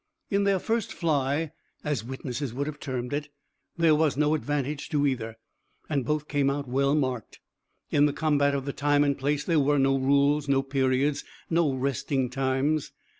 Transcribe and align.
In 0.31 0.45
their 0.45 0.57
first 0.57 0.91
fly, 0.91 1.51
as 1.83 2.03
witnesses 2.03 2.55
would 2.55 2.65
have 2.65 2.79
termed 2.79 3.13
it, 3.13 3.29
there 3.77 3.93
was 3.93 4.17
no 4.17 4.33
advantage 4.33 4.89
to 4.89 5.05
either, 5.05 5.35
and 5.89 6.03
both 6.03 6.27
came 6.27 6.49
out 6.49 6.67
well 6.67 6.95
marked. 6.95 7.39
In 7.91 8.07
the 8.07 8.11
combat 8.11 8.55
of 8.55 8.65
the 8.65 8.73
time 8.73 9.03
and 9.03 9.15
place 9.15 9.43
there 9.43 9.59
were 9.59 9.77
no 9.77 9.95
rules, 9.99 10.49
no 10.49 10.63
periods, 10.63 11.23
no 11.51 11.71
resting 11.75 12.31
times. 12.31 12.91